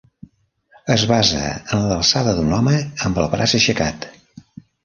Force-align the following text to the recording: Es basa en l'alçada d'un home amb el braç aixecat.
Es 0.95 1.03
basa 1.11 1.41
en 1.77 1.85
l'alçada 1.91 2.35
d'un 2.39 2.57
home 2.59 2.75
amb 3.11 3.23
el 3.25 3.31
braç 3.37 3.57
aixecat. 3.61 4.13